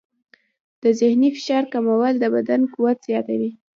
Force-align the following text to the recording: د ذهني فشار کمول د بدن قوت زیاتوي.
د 0.83 0.83
ذهني 0.99 1.29
فشار 1.35 1.63
کمول 1.73 2.13
د 2.19 2.25
بدن 2.35 2.61
قوت 2.73 2.97
زیاتوي. 3.07 3.51